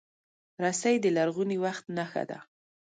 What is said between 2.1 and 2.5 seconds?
ده.